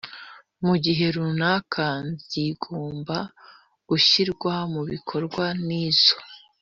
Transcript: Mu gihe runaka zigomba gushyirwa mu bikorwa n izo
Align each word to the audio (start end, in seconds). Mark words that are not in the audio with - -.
Mu 0.65 0.75
gihe 0.83 1.05
runaka 1.15 1.87
zigomba 2.29 3.17
gushyirwa 3.89 4.53
mu 4.73 4.81
bikorwa 4.91 5.45
n 5.65 5.67
izo 5.87 6.15